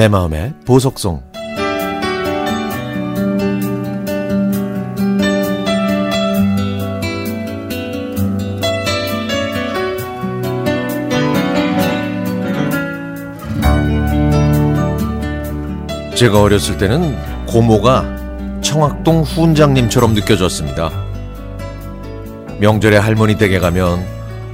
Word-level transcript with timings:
내 0.00 0.08
마음의 0.08 0.54
보석송 0.64 1.22
제가 16.16 16.40
어렸을 16.40 16.78
때는 16.78 17.14
고모가 17.44 18.60
청학동 18.62 19.20
훈장님처럼 19.20 20.14
느껴졌습니다. 20.14 20.90
명절에 22.58 22.96
할머니 22.96 23.36
댁에 23.36 23.58
가면 23.58 24.02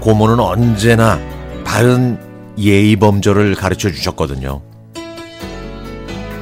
고모는 0.00 0.38
언제나 0.38 1.18
바른 1.64 2.18
예의 2.58 2.96
범절을 2.96 3.54
가르쳐 3.54 3.90
주셨거든요. 3.90 4.60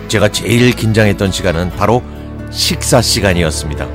제가 0.09 0.29
제일 0.29 0.73
긴장했던 0.73 1.31
시간은 1.31 1.71
바로 1.77 2.03
식사 2.51 3.03
시간이었습니다. 3.03 3.87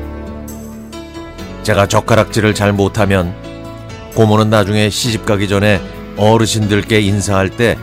제가 1.64 1.88
젓가락질을 1.88 2.54
잘 2.54 2.72
못하면 2.72 3.34
고모는 4.16 4.52
나중에 4.52 4.90
시집 4.90 5.26
가기 5.26 5.48
전에 5.48 5.82
어르신들께 6.18 7.02
인사할 7.02 7.50
때 7.50 7.76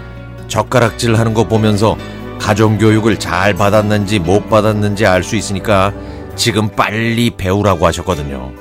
젓가락질 0.47 1.17
하는 1.17 1.35
거 1.35 1.49
보면서 1.49 1.97
가정교육을 2.39 3.19
잘 3.19 3.55
받았는지 3.55 4.21
못 4.21 4.49
받았는지 4.49 5.07
알 5.07 5.25
수 5.25 5.35
있으니까 5.35 5.93
지금 6.37 6.69
빨리 6.69 7.31
배우라고 7.31 7.85
하셨거든요. 7.87 8.53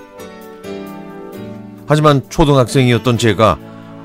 하지만 1.88 2.24
초등학생이었던 2.30 3.18
제가 3.18 3.58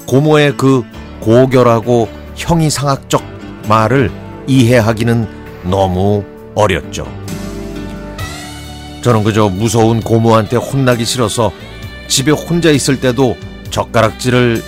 고모의 0.06 0.56
그 0.56 0.82
고결하고 1.20 2.08
형이상학적 2.36 3.22
말을 3.68 4.10
이해하기는 4.46 5.43
너무 5.64 6.24
어렸죠. 6.54 7.06
저는 9.02 9.24
그저 9.24 9.48
무서운 9.48 10.00
고모한테 10.00 10.56
혼나기 10.56 11.04
싫어서 11.04 11.52
집에 12.08 12.30
혼자 12.30 12.70
있을 12.70 13.00
때도 13.00 13.36
젓가락질을 13.70 14.62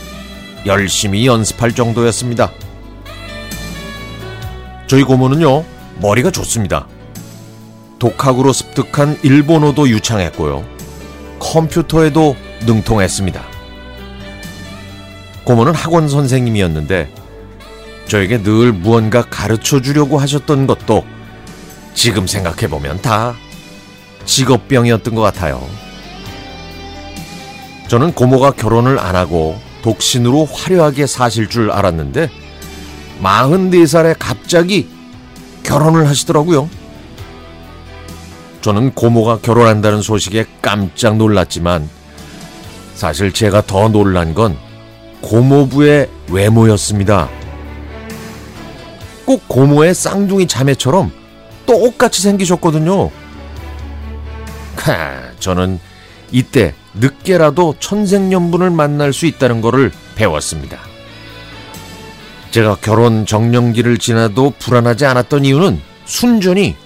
열심히 0.66 1.26
연습할 1.26 1.72
정도였습니다. 1.72 2.50
저희 4.86 5.02
고모는요, 5.04 5.64
머리가 6.00 6.30
좋습니다. 6.30 6.86
독학으로 7.98 8.52
습득한 8.52 9.18
일본어도 9.22 9.88
유창했고요. 9.88 10.64
컴퓨터에도 11.38 12.36
능통했습니다. 12.66 13.42
고모는 15.44 15.74
학원 15.74 16.08
선생님이었는데 16.08 17.08
저에게 18.08 18.42
늘 18.42 18.72
무언가 18.72 19.22
가르쳐 19.22 19.80
주려고 19.80 20.18
하셨던 20.18 20.66
것도 20.66 21.04
지금 21.94 22.26
생각해보면 22.26 23.02
다 23.02 23.34
직업병이었던 24.24 25.14
것 25.14 25.22
같아요. 25.22 25.66
저는 27.88 28.12
고모가 28.12 28.52
결혼을 28.52 28.98
안 28.98 29.16
하고 29.16 29.58
독신으로 29.82 30.44
화려하게 30.46 31.06
사실 31.06 31.48
줄 31.48 31.70
알았는데 31.70 32.30
44살에 33.22 34.16
갑자기 34.18 34.88
결혼을 35.62 36.08
하시더라고요. 36.08 36.68
저는 38.60 38.92
고모가 38.94 39.38
결혼한다는 39.38 40.02
소식에 40.02 40.44
깜짝 40.60 41.16
놀랐지만 41.16 41.88
사실 42.94 43.32
제가 43.32 43.62
더 43.62 43.88
놀란 43.88 44.34
건 44.34 44.58
고모부의 45.20 46.08
외모였습니다. 46.30 47.28
꼭 49.26 49.46
고모의 49.48 49.94
쌍둥이 49.94 50.46
자매처럼 50.46 51.12
똑같이 51.66 52.22
생기셨거든요. 52.22 53.10
하, 54.76 55.32
저는 55.40 55.80
이때 56.30 56.74
늦게라도 56.94 57.74
천생연분을 57.80 58.70
만날 58.70 59.12
수 59.12 59.26
있다는 59.26 59.60
것을 59.60 59.90
배웠습니다. 60.14 60.78
제가 62.52 62.76
결혼 62.80 63.26
정년기를 63.26 63.98
지나도 63.98 64.54
불안하지 64.58 65.04
않았던 65.04 65.44
이유는 65.44 65.80
순전히 66.04 66.76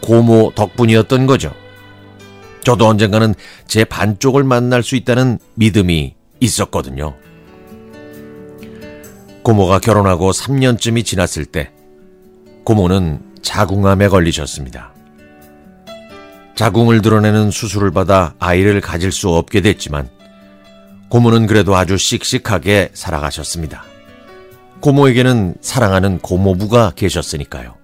고모 0.00 0.52
덕분이었던 0.54 1.26
거죠. 1.26 1.52
저도 2.64 2.86
언젠가는 2.88 3.34
제 3.66 3.84
반쪽을 3.84 4.42
만날 4.42 4.82
수 4.82 4.96
있다는 4.96 5.38
믿음이 5.54 6.14
있었거든요. 6.40 7.14
고모가 9.42 9.78
결혼하고 9.80 10.30
3년쯤이 10.32 11.04
지났을 11.04 11.44
때 11.44 11.70
고모는 12.64 13.20
자궁암에 13.42 14.08
걸리셨습니다. 14.08 14.92
자궁을 16.54 17.00
드러내는 17.00 17.50
수술을 17.50 17.90
받아 17.90 18.34
아이를 18.38 18.80
가질 18.80 19.12
수 19.12 19.30
없게 19.30 19.60
됐지만 19.60 20.08
고모는 21.08 21.46
그래도 21.46 21.74
아주 21.74 21.96
씩씩하게 21.96 22.90
살아가셨습니다. 22.92 23.84
고모에게는 24.80 25.54
사랑하는 25.60 26.18
고모부가 26.20 26.92
계셨으니까요. 26.96 27.74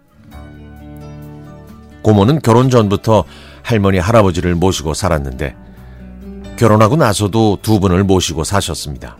고모는 2.02 2.40
결혼 2.40 2.70
전부터 2.70 3.24
할머니, 3.62 3.98
할아버지를 3.98 4.54
모시고 4.54 4.94
살았는데 4.94 5.56
결혼하고 6.56 6.96
나서도 6.96 7.58
두 7.62 7.80
분을 7.80 8.04
모시고 8.04 8.44
사셨습니다. 8.44 9.18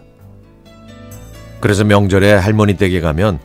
그래서 1.61 1.83
명절에 1.85 2.33
할머니 2.35 2.75
댁에 2.75 3.01
가면 3.01 3.41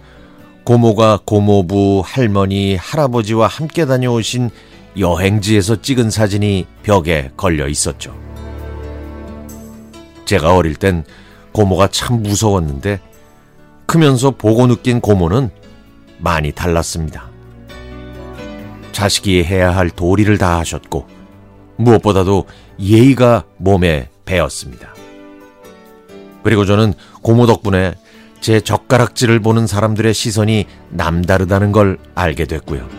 고모가 0.63 1.21
고모부, 1.25 2.03
할머니, 2.05 2.75
할아버지와 2.75 3.47
함께 3.47 3.85
다녀오신 3.85 4.49
여행지에서 4.97 5.81
찍은 5.81 6.11
사진이 6.11 6.67
벽에 6.83 7.31
걸려 7.35 7.67
있었죠. 7.67 8.15
제가 10.25 10.55
어릴 10.55 10.75
땐 10.75 11.03
고모가 11.51 11.87
참 11.87 12.21
무서웠는데 12.21 12.99
크면서 13.85 14.31
보고 14.31 14.67
느낀 14.67 15.01
고모는 15.01 15.49
많이 16.19 16.51
달랐습니다. 16.51 17.29
자식이 18.91 19.43
해야 19.43 19.75
할 19.75 19.89
도리를 19.89 20.37
다 20.37 20.59
하셨고 20.59 21.07
무엇보다도 21.77 22.45
예의가 22.79 23.45
몸에 23.57 24.09
배었습니다. 24.25 24.93
그리고 26.43 26.65
저는 26.65 26.93
고모 27.21 27.47
덕분에 27.47 27.95
제 28.41 28.59
젓가락질을 28.59 29.39
보는 29.39 29.67
사람들의 29.67 30.13
시선이 30.13 30.65
남다르다는 30.89 31.71
걸 31.71 31.97
알게 32.15 32.45
됐고요. 32.45 32.89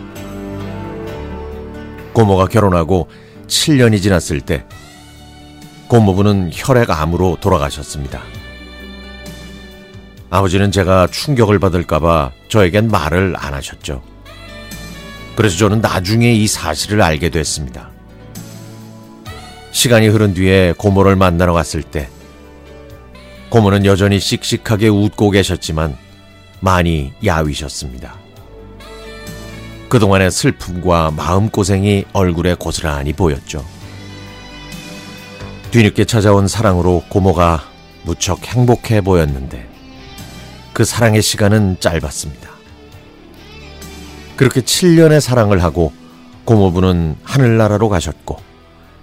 고모가 2.13 2.47
결혼하고 2.47 3.09
7년이 3.47 4.01
지났을 4.01 4.39
때 4.39 4.65
고모부는 5.89 6.51
혈액암으로 6.53 7.37
돌아가셨습니다. 7.41 8.21
아버지는 10.29 10.71
제가 10.71 11.07
충격을 11.07 11.59
받을까봐 11.59 12.31
저에겐 12.47 12.87
말을 12.87 13.35
안 13.37 13.53
하셨죠. 13.53 14.01
그래서 15.35 15.57
저는 15.57 15.81
나중에 15.81 16.33
이 16.33 16.47
사실을 16.47 17.01
알게 17.01 17.29
됐습니다. 17.29 17.89
시간이 19.71 20.07
흐른 20.07 20.33
뒤에 20.33 20.73
고모를 20.77 21.15
만나러 21.15 21.53
갔을 21.53 21.83
때 21.83 22.07
고모는 23.53 23.85
여전히 23.85 24.19
씩씩하게 24.19 24.87
웃고 24.87 25.29
계셨지만 25.29 25.95
많이 26.59 27.13
야위셨습니다. 27.23 28.15
그동안의 29.89 30.31
슬픔과 30.31 31.11
마음고생이 31.11 32.05
얼굴에 32.13 32.55
고스란히 32.55 33.13
보였죠. 33.13 33.63
뒤늦게 35.69 36.05
찾아온 36.05 36.47
사랑으로 36.47 37.03
고모가 37.09 37.63
무척 38.01 38.43
행복해 38.43 39.01
보였는데 39.01 39.69
그 40.73 40.83
사랑의 40.83 41.21
시간은 41.21 41.77
짧았습니다. 41.79 42.49
그렇게 44.35 44.61
7년의 44.61 45.19
사랑을 45.19 45.61
하고 45.61 45.93
고모부는 46.45 47.17
하늘나라로 47.21 47.87
가셨고 47.87 48.39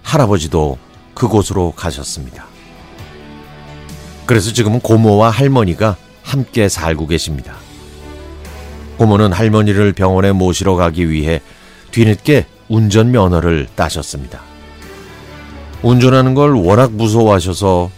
할아버지도 0.02 0.76
그곳으로 1.14 1.70
가셨습니다. 1.76 2.50
그래서 4.30 4.52
지금은 4.52 4.78
고모와 4.78 5.28
할머니가 5.28 5.96
함께 6.22 6.68
살고 6.68 7.08
계십니다. 7.08 7.56
고모는 8.96 9.32
할머니를 9.32 9.92
병원에 9.92 10.30
모시러 10.30 10.76
가기 10.76 11.10
위해 11.10 11.42
뒤늦게 11.90 12.46
운전 12.68 13.10
면허를 13.10 13.66
따셨습니다. 13.74 14.40
운전하는 15.82 16.34
걸 16.34 16.52
워낙 16.52 16.92
무서워하셔서 16.92 17.90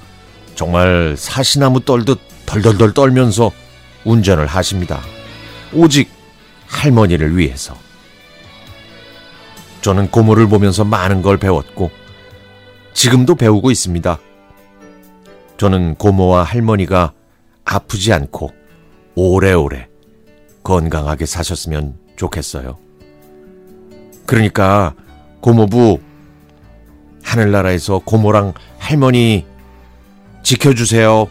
정말 0.55 1.17
사시나무 1.19 1.81
떨듯 1.81 2.19
덜덜덜 2.47 2.95
떨면서 2.95 3.53
운전을 4.07 4.47
하십니다. 4.47 5.03
오직 5.75 6.09
할머니를 6.67 7.37
위해서. 7.37 7.77
저는 9.83 10.11
고모를 10.11 10.49
보면서 10.49 10.83
많은 10.83 11.21
걸 11.21 11.37
배웠고 11.37 11.91
지금도 12.95 13.35
배우고 13.35 13.71
있습니다. 13.71 14.19
저는 15.63 15.95
고모와 15.95 16.43
할머니가 16.43 17.13
아프지 17.65 18.13
않고 18.13 18.51
오래오래 19.15 19.87
건강하게 20.65 21.25
사셨으면 21.25 21.97
좋겠어요. 22.17 22.79
그러니까 24.27 24.97
고모부 25.41 26.01
하늘나라에서 27.23 28.01
고모랑 28.01 28.55
할머니 28.79 29.47
지켜주세요. 30.43 31.29